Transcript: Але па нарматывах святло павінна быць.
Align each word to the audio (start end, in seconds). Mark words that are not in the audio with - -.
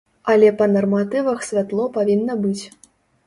Але 0.35 0.47
па 0.59 0.65
нарматывах 0.75 1.45
святло 1.49 1.85
павінна 1.97 2.39
быць. 2.47 2.65